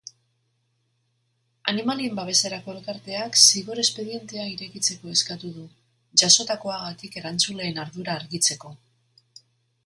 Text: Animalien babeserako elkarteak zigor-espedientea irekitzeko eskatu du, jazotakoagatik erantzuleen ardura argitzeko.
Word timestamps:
Animalien 1.71 2.15
babeserako 2.19 2.73
elkarteak 2.75 3.37
zigor-espedientea 3.41 4.47
irekitzeko 4.55 5.13
eskatu 5.17 5.53
du, 5.59 5.67
jazotakoagatik 6.23 7.21
erantzuleen 7.23 7.79
ardura 7.85 8.19
argitzeko. 8.23 8.75